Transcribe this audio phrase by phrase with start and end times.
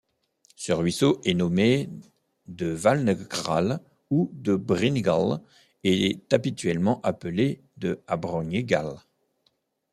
[0.55, 1.87] Ce ruisseau est nommé
[2.47, 5.41] de Valnegral ou de Briñigal
[5.83, 8.95] est habituellement appelé de Abroñigal.